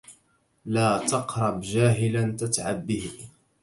لا 0.65 0.97
تقرب 0.97 1.61
جاهلا 1.61 2.35
تتعب 2.39 2.85
به 2.87 3.11